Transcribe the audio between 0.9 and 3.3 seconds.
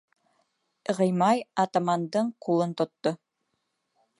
Ғимай атамандың ҡулын тотто: